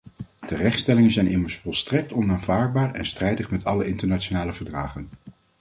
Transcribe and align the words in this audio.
Terechtstellingen 0.45 1.11
zijn 1.11 1.27
immers 1.27 1.57
volstrekt 1.57 2.11
onaanvaardbaar 2.13 2.93
en 2.93 3.05
strijdig 3.05 3.51
met 3.51 3.65
alle 3.65 3.85
internationale 3.87 4.53
verdragen. 4.53 5.09